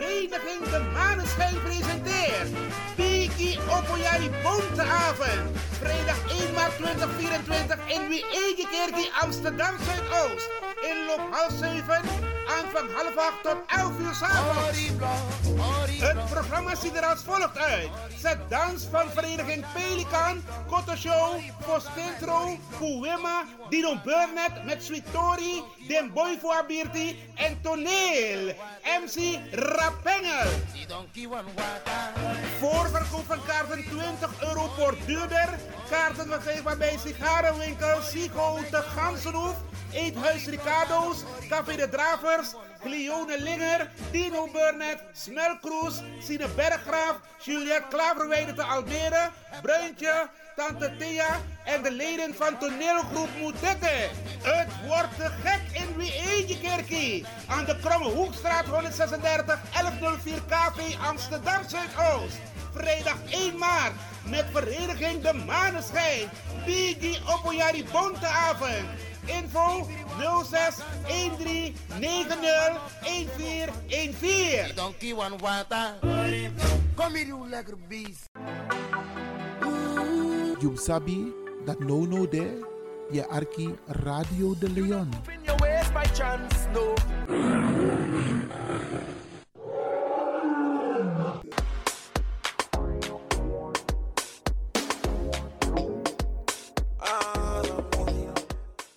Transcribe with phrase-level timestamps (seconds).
[0.00, 2.48] Vereniging De Maneschijn presenteert
[2.96, 5.58] Piki Opoyari Bonteavond.
[5.78, 10.69] Vrijdag 1 maart 2024 in Wiegekerkie Amsterdam Zuidoost.
[10.90, 12.02] Inloop half 7,
[12.56, 14.78] aanvang half 8 tot 11 uur s'avonds.
[16.00, 17.88] Het programma ziet er als volgt uit.
[18.18, 26.12] Zet dans van vereniging Pelikan, Koto Show, Postintro, Kuwema, Dino Burnett met Sweet Tori, Den
[26.12, 26.64] Boy voor
[27.34, 28.54] en Toneel.
[29.02, 30.50] MC Rapengel.
[32.58, 35.48] Voorverkoop van kaarten 20 euro voor duurder.
[35.90, 39.54] Kaarten verkrijgbaar bij sigarenwinkel Sigo de Gansenhoef.
[39.92, 48.62] Eethuis Ricardo's, Café de Dravers, Cleone Linger, Dino Burnett, Smelkroes, Sine Berggraaf, Juliette Klaverweide te
[48.62, 49.30] Almere,
[49.62, 54.08] Bruintje, Tante Thea en de leden van toneelgroep Moetette.
[54.42, 57.24] Het wordt gek in Wiegekerkie.
[57.48, 62.38] Aan de Kromme Hoekstraat 136 1104 KV Amsterdam Zuidoost.
[62.74, 63.92] Vrijdag 1 maart
[64.24, 66.28] met vereniging De Maneschijn.
[66.64, 68.86] Bigi Opoyari Bonteavond.
[69.24, 69.86] Info
[70.44, 74.74] 06 13 90 1414.
[74.74, 75.94] Donkey one water.
[76.94, 78.28] Kom hier, you lekker beest.
[80.60, 81.32] You sabi
[81.64, 82.60] that no no there,
[83.10, 85.08] je arki Radio de Leon.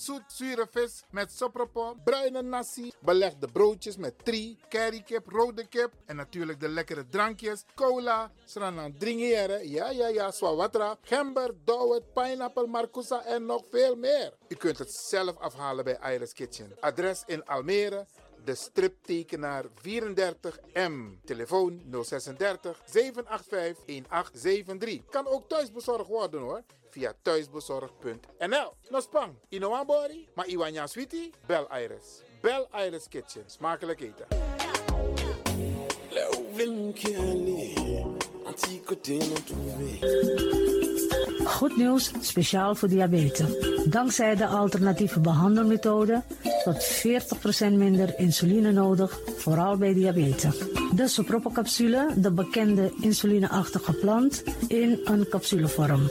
[0.00, 6.16] zoet zure vis met sopropo, bruine nasi, belegde broodjes met tri, currykip, rode kip en
[6.16, 13.24] natuurlijk de lekkere drankjes, cola, sranan dringeren, ja ja ja, swawatra, gember, dowet, pineapple, marcousa
[13.24, 14.32] en nog veel meer.
[14.48, 16.72] U kunt het zelf afhalen bij Iris Kitchen.
[16.80, 18.06] Adres in Almere,
[18.44, 21.24] de striptekenaar 34M.
[21.24, 25.10] Telefoon 036 785 1873.
[25.10, 26.62] Kan ook thuisbezorgd worden hoor.
[26.90, 28.72] Via thuisbezorgd.nl.
[28.90, 32.22] No spang, ino body, maar iwanya sweetie, bel Iris.
[32.42, 33.42] Bel Iris Kitchen.
[33.46, 34.26] Smakelijk eten.
[41.44, 43.48] Goed nieuws, speciaal voor diabetes.
[43.84, 46.22] Dankzij de alternatieve behandelmethode
[46.64, 47.02] tot
[47.68, 50.58] 40% minder insuline nodig, vooral bij diabetes.
[50.94, 56.10] De sopropocapsule, de bekende insulineachtige plant, in een capsulevorm.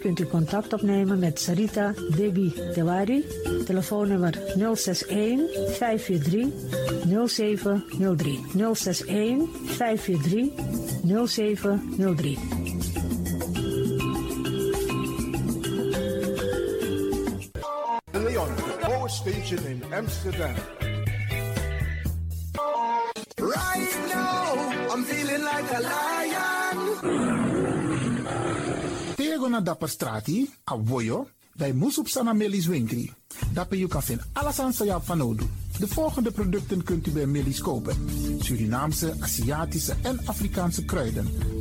[0.00, 3.24] kunt u contact opnemen met Sarita Debi Dewari.
[3.64, 5.48] Telefoonnummer 061
[5.78, 6.52] 543
[7.26, 8.40] 0703.
[8.74, 10.52] 061 543
[11.26, 12.38] 0703.
[18.10, 18.48] De Leon,
[18.80, 20.54] Power Station in Amsterdam.
[25.06, 27.43] Feeling like a lion.
[29.44, 33.12] Tego na dapper strati, a voyo, dai musup sana melis winkri.
[33.52, 35.44] Dapper you kan vinden alles aan sa van nodu.
[35.78, 37.94] De volgende producten kunt u bij Millie's kopen.
[38.40, 41.28] Surinaamse, Aziatische en Afrikaanse kruiden.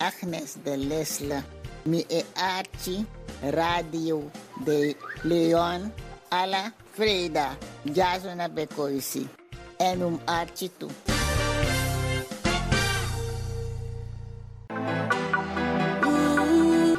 [0.00, 1.44] Agnes de Lesle,
[1.84, 3.04] mi e Archie,
[3.52, 4.30] Radio
[4.64, 5.92] de Leon,
[6.30, 9.28] Ala Freda, Jazona Bekoisi,
[9.78, 10.90] en um Archie toe.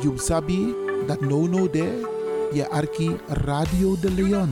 [0.03, 0.73] You sabi
[1.07, 2.05] that no no there,
[2.53, 4.51] je arki Radio de Leon.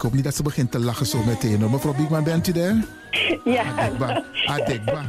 [0.00, 1.60] Ik hoop niet dat ze begint te lachen zo meteen.
[1.60, 1.70] hoor.
[1.70, 2.84] Mevrouw Biekman, bent u daar?
[3.44, 3.64] Ja.
[3.76, 4.24] Adekba.
[4.46, 5.04] Adekba.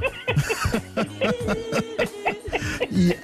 [2.89, 3.15] ja.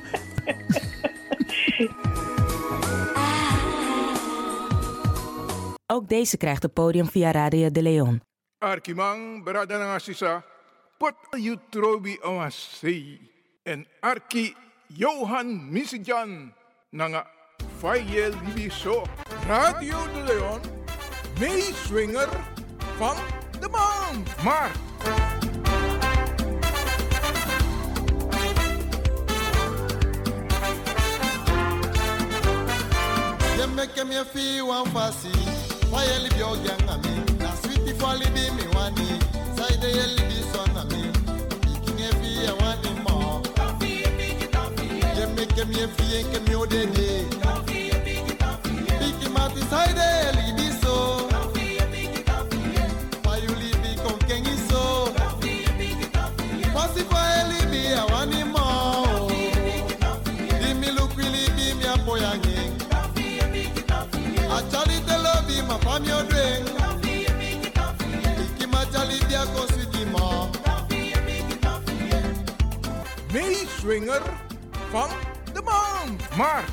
[5.86, 8.22] Ook deze krijgt het podium via Radio de Leon.
[8.58, 10.46] Arkimang berada nga sisa
[10.98, 13.20] pot you trobi awasi
[13.64, 14.56] en Arki
[14.88, 16.54] Johan Misijan
[16.90, 17.28] nanga
[17.78, 19.04] Faye Libiso
[19.48, 20.77] Radio de Leon
[21.40, 22.30] meeswinger
[22.98, 23.16] van
[23.60, 24.72] de maand maar
[33.58, 35.30] You make me feel one fussy.
[35.90, 37.24] Why you live your young a me?
[37.40, 39.20] Na sweetie for libi me wani.
[39.56, 41.12] Side you libi son a me.
[41.62, 43.42] Picking a fee I want him more.
[45.18, 47.26] You make me feel que me odede.
[49.00, 50.37] Picking my side
[65.88, 66.68] lobi ma fam yo drink.
[68.44, 70.52] Iki ma chali dia ko sweetie ma.
[73.34, 74.22] meeswinger
[74.92, 75.10] van
[75.54, 76.66] de maand maar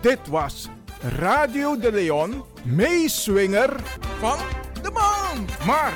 [0.00, 0.68] dit was
[1.00, 3.80] Radio de Leon meeswinger
[4.18, 4.38] van
[4.82, 5.64] de maand.
[5.66, 5.94] Maar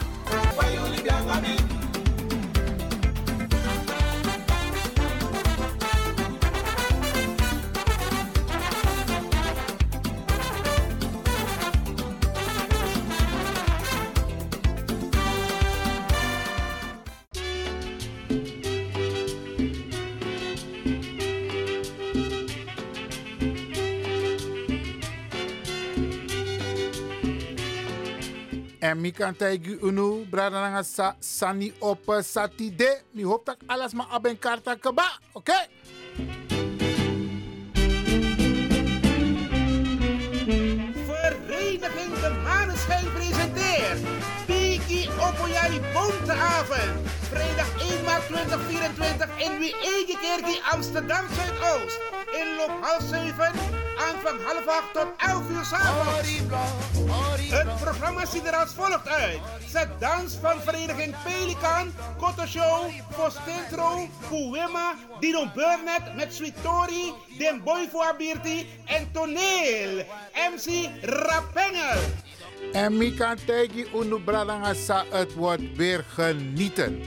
[28.93, 33.01] En mi kan tegi unu, brada sa, sani op sati de.
[33.13, 35.67] Mi hoop dat alles maar aben karta keba, oké?
[41.07, 44.01] Vereniging de Maneschijn presenteert
[44.47, 47.22] Piki Opoyai Bonteavond.
[47.33, 52.01] Vrijdag 1 maart 2024 in Wiegekerkie Amsterdam Zuidoost.
[52.33, 53.53] Inloop half 7,
[53.99, 56.29] aanvang half 8 tot 11 uur s'avonds.
[57.51, 59.41] Het programma ziet er als volgt uit.
[59.69, 62.91] Zet dans van vereniging Pelikan, Koto Show,
[64.29, 70.05] Kuwema, Dino Burnett met Sweet Tori, Den Boy voor Abirti en Toneel.
[70.55, 72.01] MC Rapengel.
[72.73, 77.03] En mi kan tegi unu brada nanga sa, het wordt weer genieten.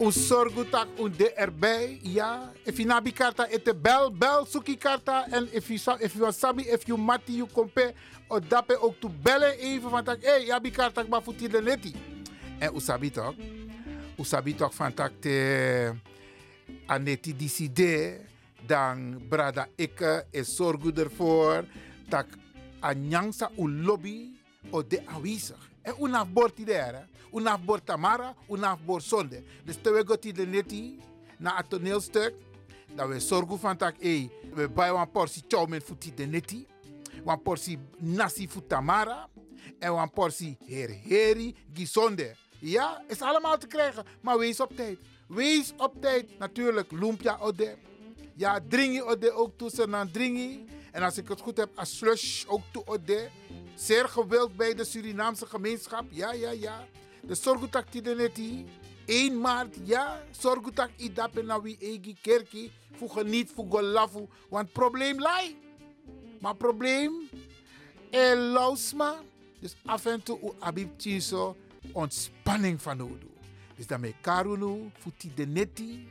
[0.00, 2.52] U zorgu tak u de erbij, ja.
[2.64, 5.26] If you nabi karta ete bel, bel suki karta.
[5.30, 7.94] En if you, if you sabi, if you mati, you kompe,
[8.28, 11.94] o dape ook to bellen even van tak, hey, yabi karta ba futi de neti.
[12.58, 13.34] En u sabi toch?
[14.18, 15.92] U sabi toch van tak te
[16.86, 18.20] aneti diside,
[18.66, 21.64] dan brada ikke is zorgu ervoor,
[22.08, 22.26] tak
[22.80, 24.30] anyangsa u lobby
[24.70, 25.70] o de aanwezig.
[25.82, 29.42] En unaf borti there, unaf bord Tamara, unaf bord Zonde.
[29.64, 30.98] Dus te we goti de neti,
[31.38, 32.34] na het toneelstuk,
[32.94, 36.66] dat we zorgen van tak, hey, we bij een portie chow met futi de neti,
[37.24, 39.28] een portie nasi voor Tamara,
[39.78, 42.34] en een portie her heri gisonde.
[42.58, 44.98] Ja, is allemaal te krijgen, maar wees op tijd.
[45.28, 46.38] Wees op tijd.
[46.38, 47.76] Natuurlijk, lumpia ode.
[48.36, 50.64] Ja, dringi ode ook tussen dan dringi.
[50.92, 53.28] En als ik het goed heb, als slush ook toe ode.
[53.74, 56.04] Zeer gewild bij de Surinaamse gemeenschap.
[56.10, 56.86] Ja, ja, ja.
[57.20, 58.66] De zorgutak die de neti.
[59.06, 60.22] 1 maart, ja.
[60.30, 62.72] Zorgutak idape na wie egi kerki.
[62.96, 64.28] Voor geniet, voor golafu.
[64.48, 65.56] Want probleem lai.
[66.40, 67.28] Maar probleem,
[68.10, 69.14] e lausma.
[69.60, 70.90] Dus af en toe, abib
[71.92, 73.28] ontspanning van nodig.
[73.76, 76.08] Dus daarmee karunu, voor de neti.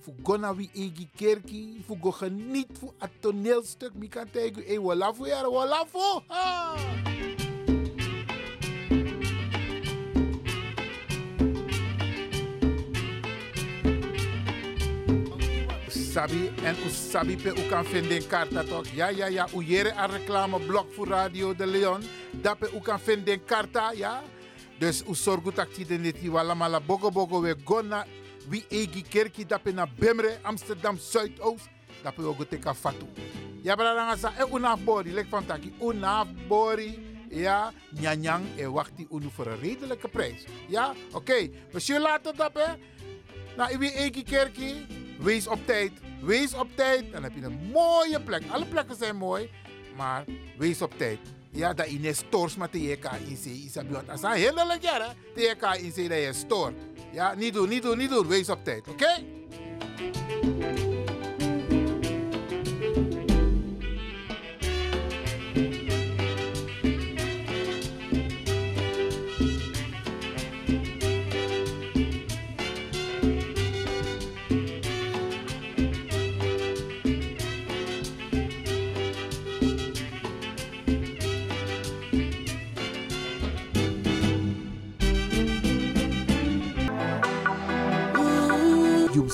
[0.00, 1.84] Voor wie egi kerki.
[1.86, 3.94] Voor go geniet, voor het toneelstuk.
[3.94, 6.20] Mi kan tegen e walafu, ja, walafu.
[6.26, 6.76] Ha!
[16.10, 18.86] sabi en u sabi pe u kan vinden karta toch?
[18.94, 19.46] Ja, ja, ja.
[19.54, 22.02] U jere een reclameblok voor Radio de Leon.
[22.42, 24.22] Dat pe u kan vinden karta, ja.
[24.78, 28.04] Dus u zorgt dat je niet die wala mala bogo bogo we gonna
[28.50, 31.68] wie egi kerki dat pe na Bemre Amsterdam Zuidoost.
[32.02, 33.06] Dat pe ook teka fatu.
[33.62, 36.98] Ja, brada ngasa e unaf bori lek van taki unaf bori.
[37.30, 40.44] Ja, nyanyang e wachti unu voor een redelijke prijs.
[40.68, 41.48] Ja, oké.
[41.74, 42.74] Zullen laten dat hè.
[43.56, 44.86] Nou, wie egi kerki.
[45.18, 45.92] Wees op tijd.
[46.20, 47.12] Wees op tijd.
[47.12, 48.42] Dan heb je een mooie plek.
[48.50, 49.50] Alle plekken zijn mooi.
[49.96, 50.24] Maar
[50.58, 51.18] wees op tijd.
[51.52, 53.38] Ja, dat je stores met de JK in.
[53.44, 55.12] Isabi, want als een hele leuk jaar, hè.
[55.34, 56.72] De JK in zee dat je store.
[57.12, 58.26] Ja, niet doen, niet doen, niet doen.
[58.28, 59.22] Wees op tijd, oké?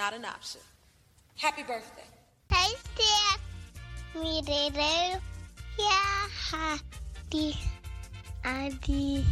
[0.00, 0.62] Not an option.
[1.36, 2.08] Happy birthday.
[2.48, 3.40] Hey, Steph.
[4.14, 5.20] Me, Rere.
[5.78, 7.54] Yeah, Hadi.
[8.42, 9.24] Adi.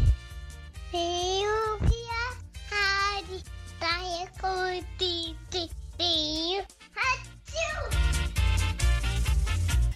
[0.93, 2.25] Eeuw, ja,
[2.71, 3.41] Hadi.
[3.81, 6.61] Taya koti, ti, ti.
[6.97, 7.89] Hatsjoe.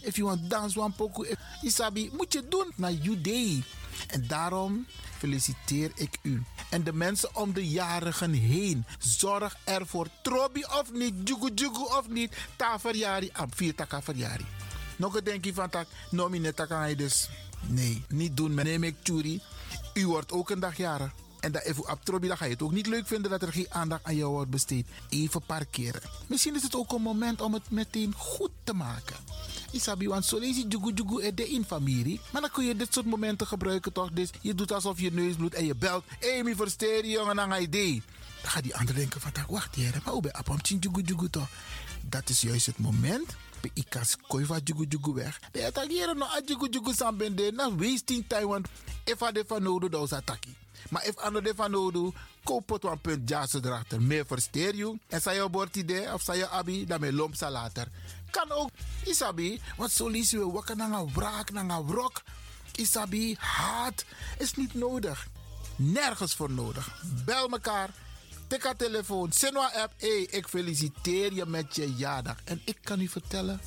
[0.05, 3.63] if you want dance one pokoe, if- isabi, moet je doen naar you day.
[4.07, 4.87] En daarom
[5.19, 6.43] feliciteer ik u.
[6.71, 8.85] En de mensen om de jarigen heen.
[8.99, 10.07] Zorg ervoor.
[10.23, 12.37] Trobi of niet, jugu jugu of niet.
[12.57, 14.01] Ta verjari, vier taka.
[14.97, 17.29] Nog een denkje van tak, nomine taka dus.
[17.67, 18.55] Nee, niet doen.
[18.55, 19.43] Neem ik churi.
[19.95, 21.13] U wordt ook een dag jarig.
[21.43, 23.53] En dat even op Trobi, dan ga je het ook niet leuk vinden dat er
[23.53, 24.87] geen aandacht aan jou wordt besteed.
[25.09, 26.01] Even parkeren.
[26.27, 29.17] Misschien is het ook een moment om het meteen goed te maken.
[29.71, 32.21] Isabi, want zo lees je jugu jugu in de in familie.
[32.33, 34.11] Maar dan kun je dit soort momenten gebruiken toch?
[34.13, 36.05] Dus je doet alsof je neus bloedt en je belt.
[36.21, 38.03] Me versteer jongen, je idee.
[38.43, 41.49] Dan gaat die ander denken van, wacht hier, maar hoe ben je jugu jugu toch?
[42.01, 43.37] Dat is juist het moment.
[43.61, 45.41] Bij ikas koi van jugu jugu weg.
[45.53, 47.53] De attackeren no a jugu jugu sambende.
[47.53, 48.69] Na wasting time, want
[49.05, 50.62] de van nodig, dan is attackie.
[50.91, 54.03] Maar if ander de van nodig, koop het een punt jazz erachter.
[54.03, 54.99] Meer versteer je.
[55.09, 57.89] En zei je bord idee of zei je abi, dan me lomp later.
[58.31, 58.71] Kan ook,
[59.05, 62.23] isabi, want zo lees je wakker naar een wraak, naar een wrok.
[62.75, 64.05] Isabi, haat
[64.39, 65.27] is niet nodig.
[65.77, 67.03] Nergens voor nodig.
[67.25, 67.91] Bel elkaar.
[68.47, 69.33] Tik haar telefoon.
[69.33, 69.93] Sinwa app.
[69.97, 72.37] Hey, ik feliciteer je met je jaardag.
[72.45, 73.61] En ik kan u vertellen.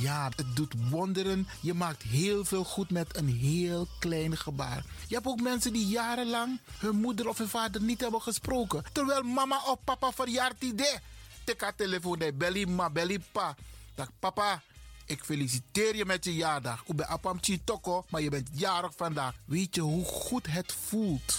[0.00, 1.48] Ja, het doet wonderen.
[1.60, 4.84] Je maakt heel veel goed met een heel klein gebaar.
[5.08, 8.84] Je hebt ook mensen die jarenlang hun moeder of hun vader niet hebben gesproken.
[8.92, 10.98] Terwijl mama of papa verjaart idee.
[11.44, 12.18] Tik haar telefoon.
[12.18, 13.56] Nee, belly ma, belly pa.
[13.94, 14.62] Dag papa,
[15.06, 16.82] ik feliciteer je met je jaardag.
[16.86, 19.34] Ik ben apam toko, maar je bent jarig vandaag.
[19.44, 21.38] Weet je hoe goed het voelt?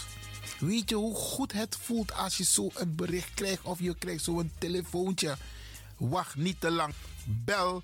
[0.60, 4.24] Weet je hoe goed het voelt als je zo een bericht krijgt of je krijgt
[4.24, 5.38] zo'n telefoontje?
[5.98, 6.94] Wacht niet te lang.
[7.26, 7.84] Bel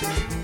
[0.00, 0.39] Bye.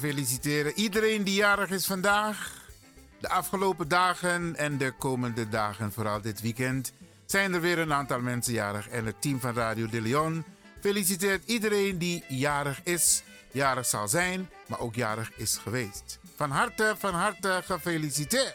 [0.00, 2.52] Wij feliciteren iedereen die jarig is vandaag.
[3.20, 6.92] De afgelopen dagen en de komende dagen, vooral dit weekend,
[7.26, 8.88] zijn er weer een aantal mensen jarig.
[8.88, 10.44] En het team van Radio de Leon
[10.80, 16.18] feliciteert iedereen die jarig is, jarig zal zijn, maar ook jarig is geweest.
[16.36, 18.54] Van harte, van harte gefeliciteerd.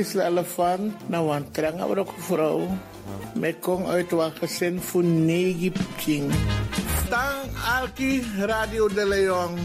[0.00, 1.50] Zo, Gisela Elefant, nou een
[2.18, 2.78] vrouw.
[3.34, 5.04] Met kong uit wat gezin voor
[5.70, 6.32] pching.
[7.08, 9.58] Tang Alki Radio de Leon.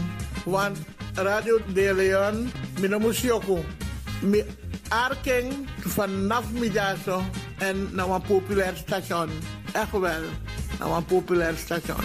[0.44, 0.78] Want
[1.14, 3.64] Radio de Leon, mina musioko.
[4.20, 4.44] Mi
[4.88, 7.22] arking vanaf middago
[7.58, 9.30] en naar een populair station.
[9.72, 10.22] Echt wel,
[10.78, 12.04] naar een populair station.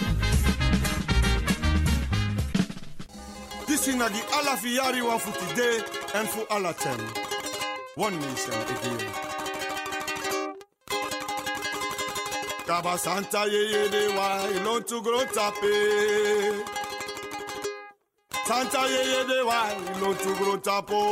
[3.66, 5.82] This is die alla fiari wa for today
[6.14, 7.31] and for alla time.
[7.94, 9.06] One nation again.
[12.66, 16.64] Kaba Santa ye ye de wa ilon to grow tape.
[18.46, 21.02] Santa ye ye de wa ilon to grow tapo.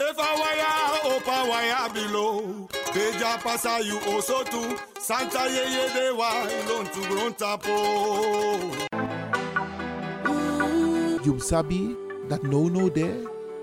[0.00, 2.68] If I wire opa wire below.
[2.92, 4.76] Beja pasa you also too.
[4.98, 7.76] Santa ye ye de wa ilon to grow tapo.
[11.24, 11.96] You sabi
[12.28, 13.22] that no no there,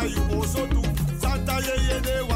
[0.00, 0.82] Santa you also do.
[1.18, 2.29] Santa yeah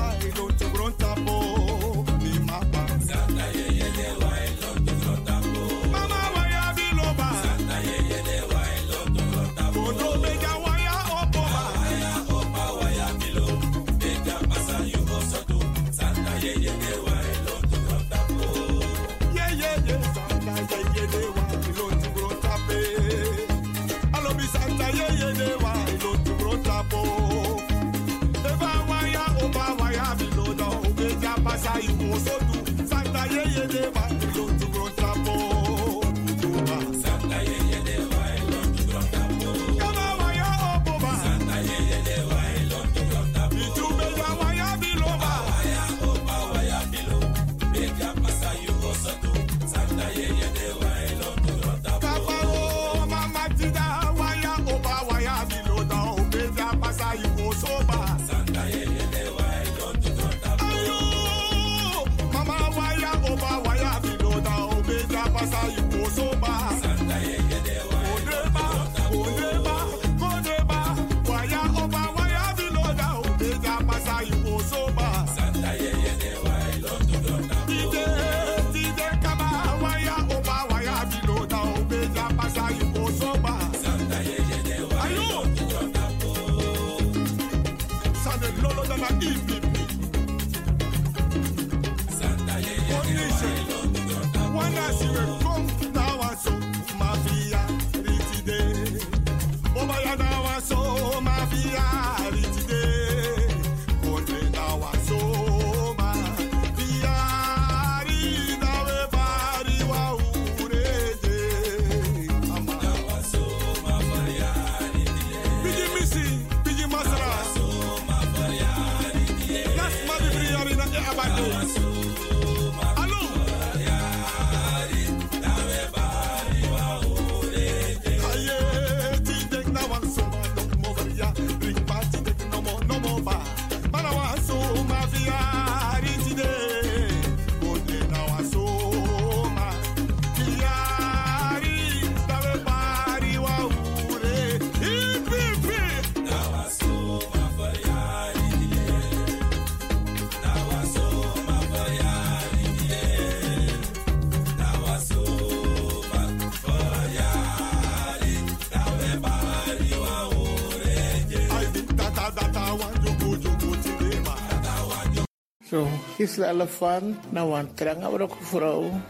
[166.24, 168.00] is de elefant na wan trang
[168.40, 169.00] vrouw.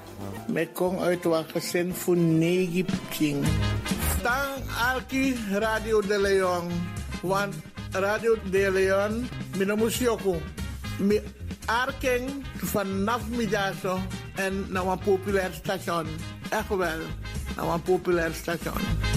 [0.46, 3.44] Met kong uit wan gezin voor negi king.
[4.22, 6.66] Tang alki Radio de Leon.
[7.22, 7.54] Want
[7.90, 10.34] Radio de Leon, mijn musjoku.
[10.98, 11.20] Mi
[11.66, 13.84] arking vanaf middags
[14.34, 16.06] en naar een populair station.
[16.50, 17.00] Echt wel,
[17.56, 19.13] naar een populair station.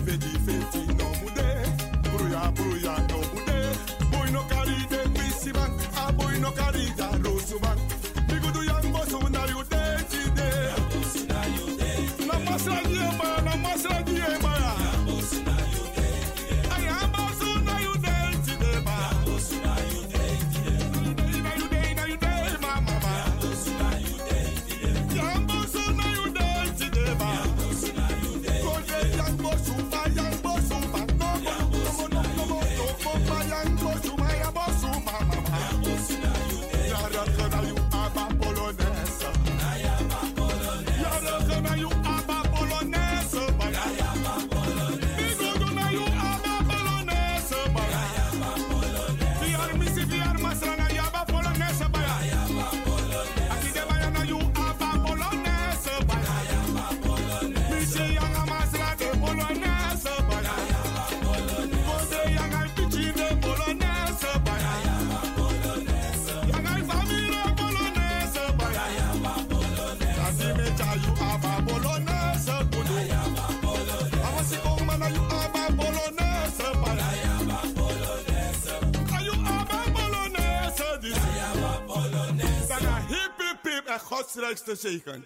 [0.00, 0.99] verde e
[84.76, 85.22] te dat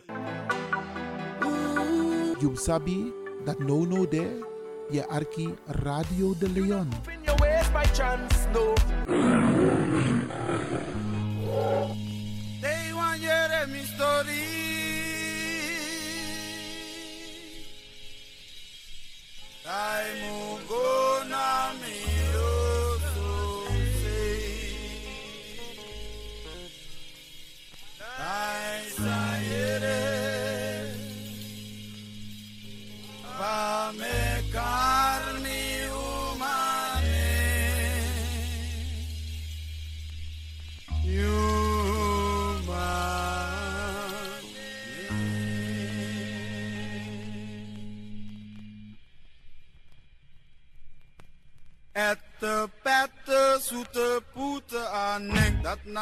[2.40, 3.12] You sabi
[3.44, 4.40] that no no there,
[4.90, 6.88] je arki Radio de Leon.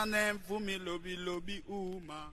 [0.02, 2.32] Jerusalem, fumi lobi lobi uma.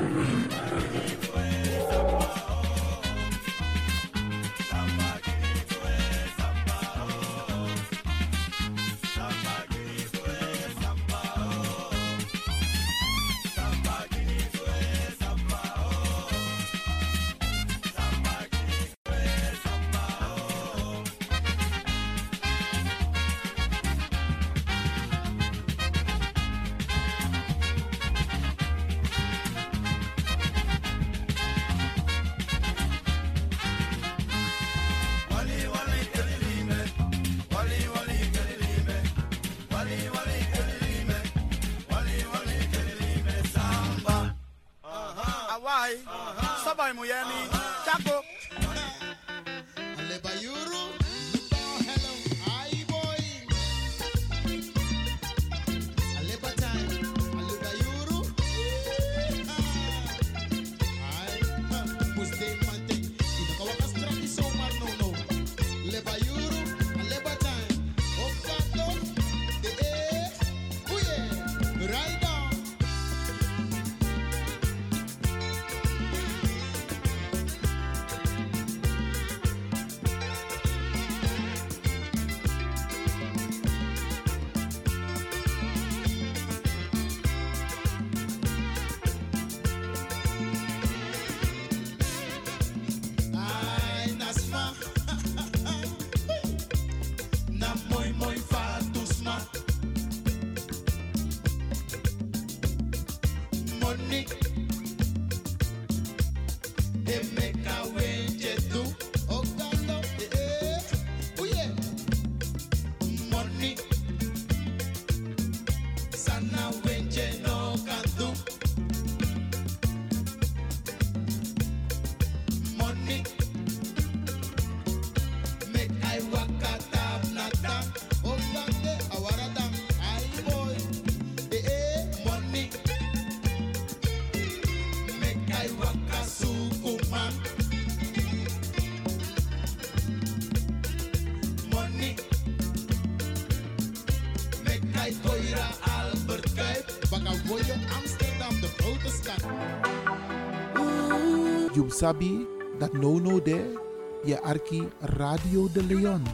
[152.01, 152.47] Sabi
[152.79, 153.77] that no no there,
[154.25, 154.81] je arki
[155.21, 156.25] Radio de Leon.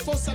[0.00, 0.28] force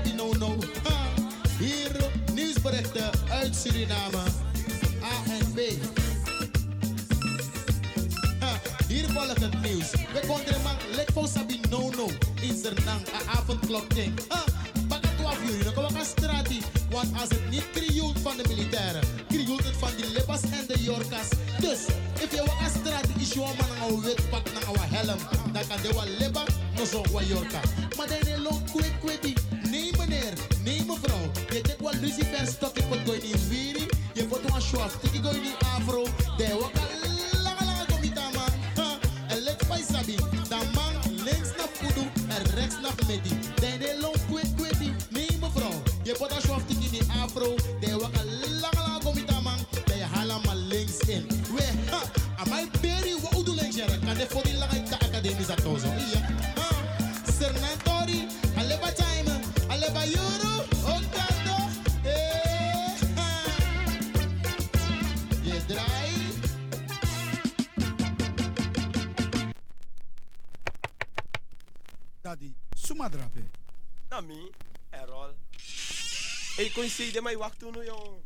[76.75, 78.24] Hey, coincide mai waktu nu yung.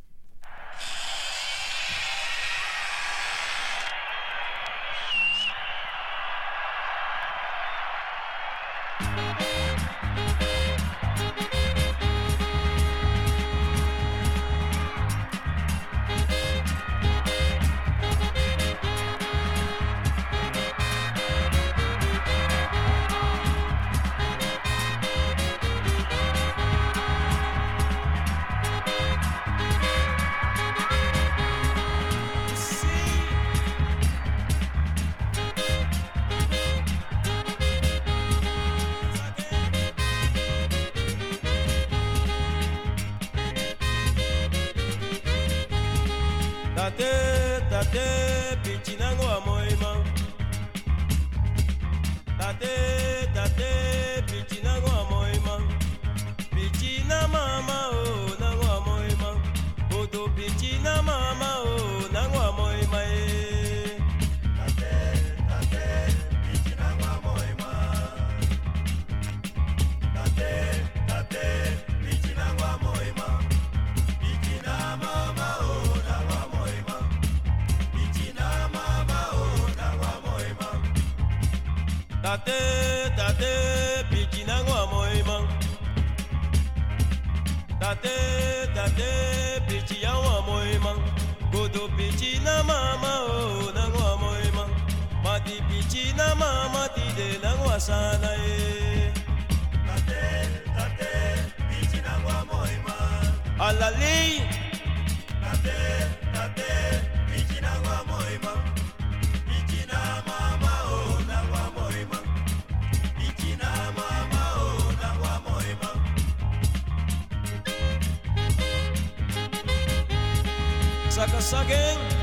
[121.19, 122.18] sucker sucking.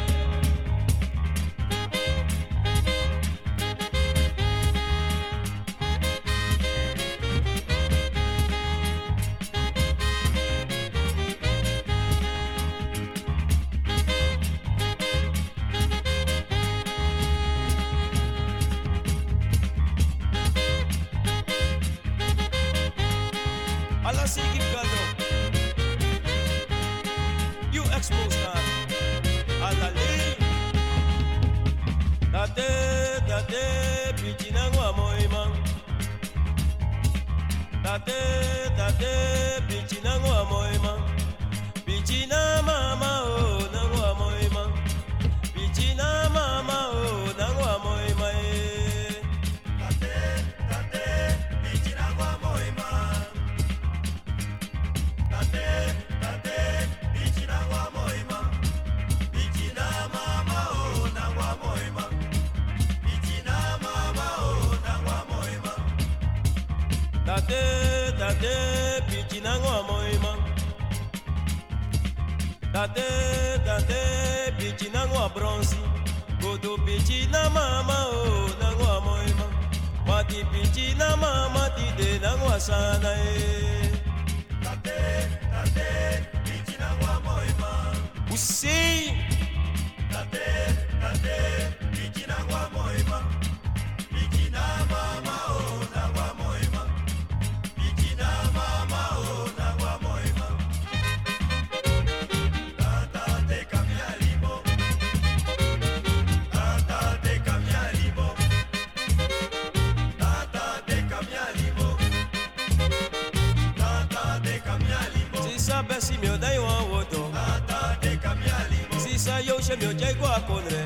[120.37, 120.86] acordé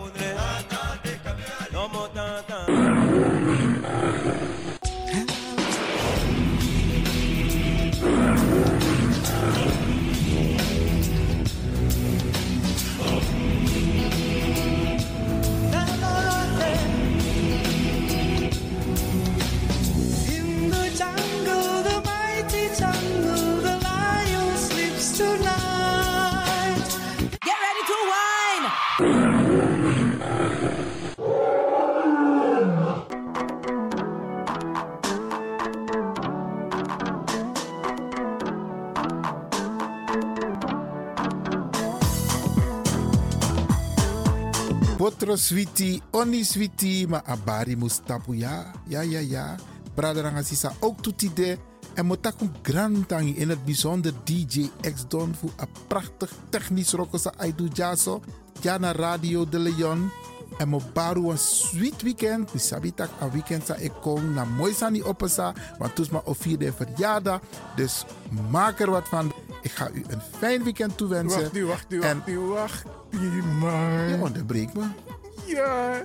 [45.51, 48.71] Botro switi, oni switi, ma abari mustapu ya.
[48.87, 49.57] Ja, ja, ja.
[49.95, 51.57] Braderanga sisa ook toetide.
[51.93, 58.21] En motakum grantangi in het bijzonder DJ X-Don voor een prachtig technisch rokosa Aidu Jaso.
[58.61, 60.09] Jana Radio de Leon.
[60.57, 62.53] En mo baru een sweet weekend.
[62.53, 65.53] Mi sabitak een weekend sa ik kom na mooi sani opesa.
[65.77, 67.39] Want toes ma of vierde verjaardag.
[67.75, 68.05] Dus
[68.49, 69.33] maak er wat van.
[69.61, 71.41] Ik ga u een fijn weekend toewensen.
[71.41, 72.83] Wacht, wacht, wacht, En- wacht,
[73.59, 74.07] man.
[74.09, 74.85] Je onderbreekt me.
[75.51, 76.03] Ja,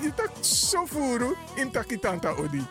[0.00, 2.66] je tak zo voeren in takitanta odi.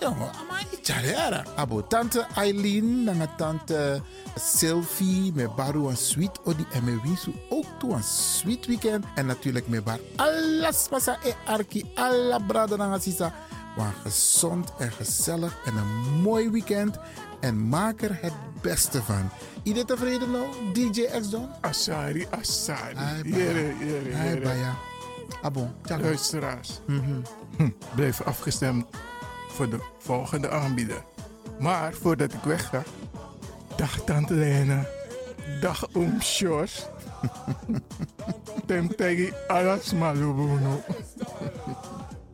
[0.00, 1.44] Jongen, maar Charera.
[1.56, 4.02] Abo tante Eileen, nanga tante
[4.34, 9.04] Sylvie, met baru een sweet odi en me wisu ook toe een sweet weekend.
[9.14, 13.32] En natuurlijk met bar alles pasa e arki, alla brada nanga sisa.
[13.76, 16.98] Maar gezond en gezellig en een mooi weekend.
[17.40, 19.30] En maak er het beste van.
[19.62, 21.48] Iedereen tevreden nou, DJ X Don?
[21.60, 22.96] Asari, Asari.
[23.24, 24.10] Jere, baya.
[24.12, 24.90] jere, jere.
[25.42, 26.02] Abo, tjaka.
[26.02, 27.20] Luisteraars, Mhm.
[27.56, 28.86] hm, blijf afgestemd
[29.48, 31.04] voor de volgende aanbieder.
[31.60, 32.82] Maar voordat ik weg ga,
[33.76, 34.86] dag Tante Lena,
[35.60, 36.86] dag Oom Sjors.
[38.66, 40.80] Tem tegi alas malubuno.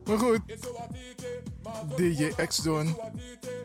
[0.05, 0.39] Maar goed,
[1.97, 2.95] DJ X-Don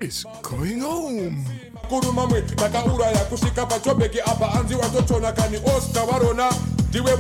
[0.01, 1.45] is going home.
[1.89, 6.51] kuruma mwe takauraya kusvika pachobheki apa anzi watochona kani osta varona
[6.95, 7.17] The way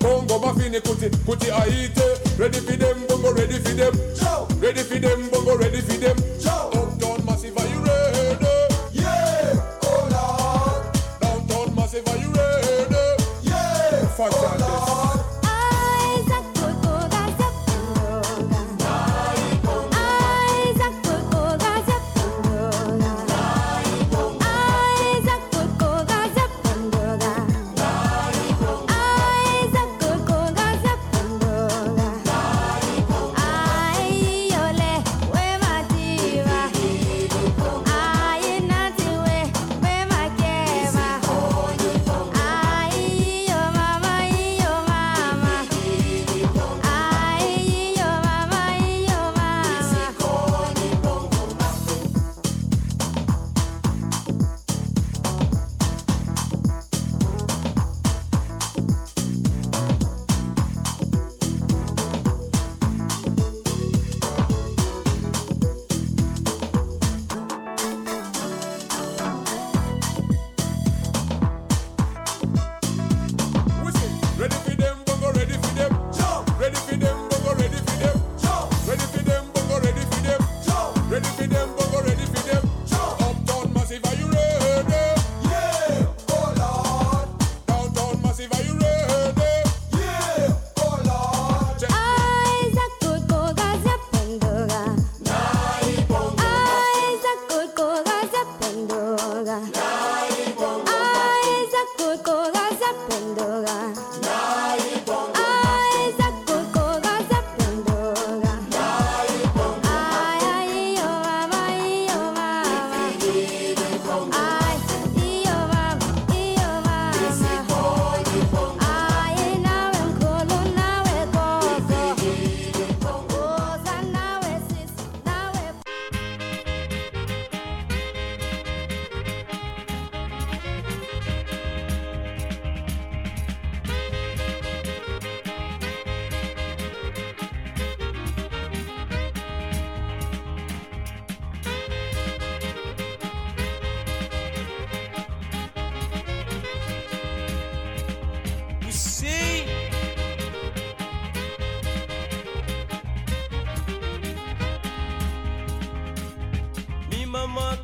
[0.00, 2.38] bongo mafini kuti kuti aite.
[2.38, 3.92] Ready for them, bongo ready for them.
[4.62, 6.16] Ready for them, bongo ready for them.
[6.46, 8.48] Uptown massive, are you ready?
[8.92, 9.60] Yeah,
[10.08, 11.20] Lord.
[11.20, 13.22] Downtown massive, are you ready?
[13.42, 14.63] Yeah, fat Charles.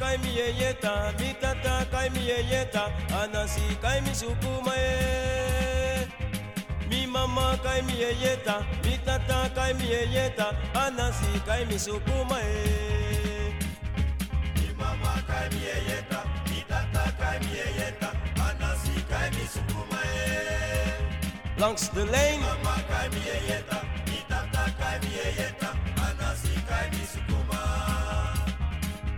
[0.01, 2.85] Kai mi yeyeta, mi tata kai mi yeyeta,
[3.21, 4.13] anasi kai mi.
[6.91, 10.47] Mi mama kai mi yeyeta, mi tata kai mi yeyeta,
[10.85, 11.77] anasi kai mi.
[14.57, 16.21] Mi mama kai mi yeyeta,
[16.51, 18.09] mi tata kai mi yeyeta,
[18.47, 19.45] anasi kai mi.
[21.61, 22.41] Langs de lijn.
[22.41, 23.79] Mama kai mi yeyeta,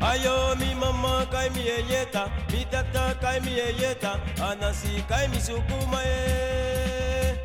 [0.02, 4.12] Ayo mi mama kai mi yeyeta, mi tata kai mi yeyeta,
[4.48, 7.38] anasi kai mi sukuma e.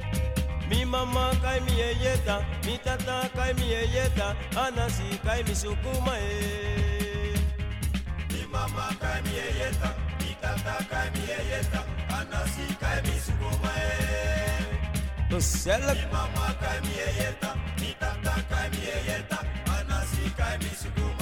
[0.69, 2.35] Mi mama kai mi yeyeta,
[2.65, 4.27] mi tata kai mi yeyeta,
[4.63, 7.37] anasi kai mi sukuma e.
[8.33, 9.89] Mi mama kai mi yeyeta,
[10.19, 11.79] mi tata kai mi yeyeta,
[12.17, 13.91] anasi kai mi sukuma e.
[15.29, 15.97] Gezellig.
[16.01, 17.49] Mi mama kai mi yeyeta,
[17.79, 19.37] mi tata kai mi yeyeta,
[19.77, 21.16] anasi kai mi sukuma.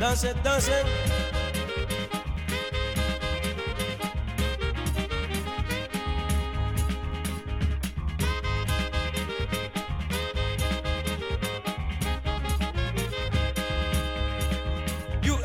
[0.00, 0.86] Dansen, dansen.
[15.22, 15.36] You.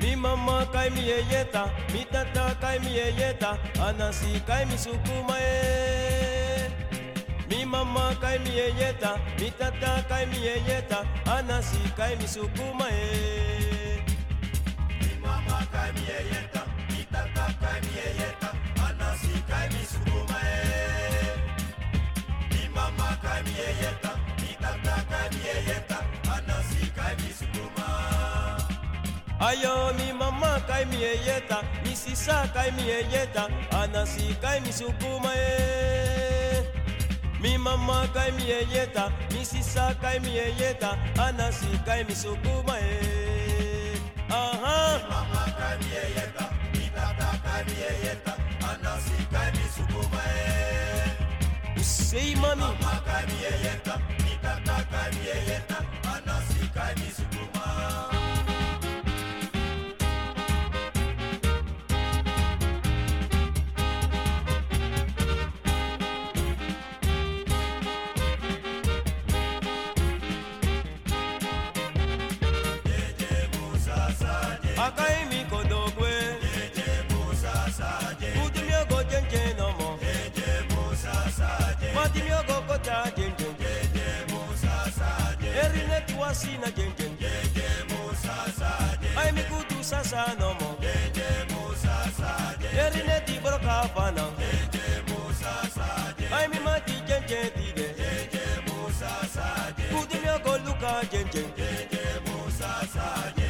[0.00, 5.61] Mi mama kai mi yeyeta, mi tata kai mi yeyeta, anasi kai mi sukuma e.
[15.00, 18.54] Mi mama kai mi yeyeta, mi tata kai mi yeyeta,
[18.86, 20.62] anasi kai mi sukuma e.
[22.50, 25.98] Mi mama kai mi yeyeta, mi tata kai mi yeyeta,
[26.70, 29.58] anasi kai mi sukuma e.
[29.70, 35.32] Mi mama kai mi yeyeta, mi tata kai mi yeyeta, anasi kai mi sukuma.
[37.42, 40.90] Mi mama kai mi yeyeta, mi sisa kai mi yeyeta,
[41.24, 43.98] anasi kai mi sukuma e.
[45.02, 48.32] Mi mama kai mi yeyeta, mi sisa kai mi yeyeta,
[48.70, 50.42] anasi kai mi sukuma e.
[51.76, 52.14] Aha.
[52.14, 55.78] Mi mama kai mi yeyeta, mi tata kai mi yeyeta,
[56.14, 57.08] anasi kai mi
[86.32, 86.92] never seen again.
[86.96, 87.16] Gen.
[89.16, 90.76] Ay mi kutu sasa no mo.
[92.74, 94.24] Yeri ne ti bro kafana.
[96.32, 97.88] Ay mi mati gen gen ti de.
[99.90, 101.52] Kutu mi ako luka gen gen.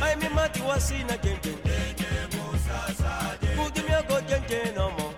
[0.03, 1.59] Ay mi mati wasina gen gen.
[3.57, 5.15] Kutu mi ako gen no mo.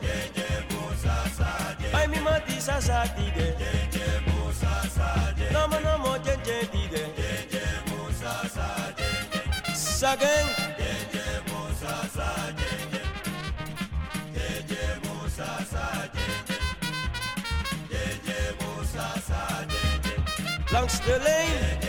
[1.94, 3.53] Ay mi mati sasa ti de.
[10.05, 10.46] again.
[10.78, 12.30] Jeje Musa sa
[14.34, 15.86] Musa sa
[18.61, 19.42] Musa sa.
[20.72, 21.84] Langs de.